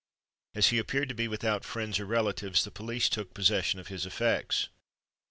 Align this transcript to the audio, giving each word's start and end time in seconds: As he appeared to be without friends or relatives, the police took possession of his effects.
As 0.55 0.69
he 0.69 0.79
appeared 0.79 1.09
to 1.09 1.13
be 1.13 1.27
without 1.27 1.63
friends 1.63 1.99
or 1.99 2.07
relatives, 2.07 2.63
the 2.63 2.71
police 2.71 3.07
took 3.07 3.35
possession 3.35 3.79
of 3.79 3.89
his 3.89 4.03
effects. 4.03 4.67